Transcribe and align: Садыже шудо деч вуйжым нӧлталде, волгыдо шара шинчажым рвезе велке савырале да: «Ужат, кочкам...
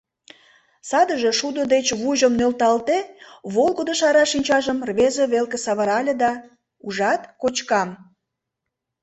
Садыже 0.89 1.31
шудо 1.39 1.61
деч 1.73 1.87
вуйжым 1.99 2.33
нӧлталде, 2.39 2.99
волгыдо 3.53 3.93
шара 3.99 4.23
шинчажым 4.31 4.77
рвезе 4.87 5.25
велке 5.33 5.57
савырале 5.65 6.13
да: 6.23 6.31
«Ужат, 6.85 7.21
кочкам... 7.41 7.89